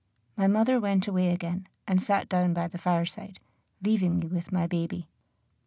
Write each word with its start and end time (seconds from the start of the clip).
My 0.35 0.47
mother 0.47 0.79
went 0.79 1.07
away 1.07 1.29
again, 1.31 1.67
and 1.87 2.01
sat 2.01 2.27
down 2.27 2.55
by 2.55 2.67
the 2.67 2.79
fireside, 2.79 3.37
leaving 3.83 4.17
me 4.17 4.25
with 4.25 4.51
my 4.51 4.65
baby. 4.65 5.07